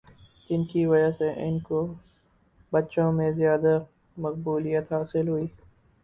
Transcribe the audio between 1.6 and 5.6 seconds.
کو بچوں میں زیادہ مقبولیت حاصل ہوئی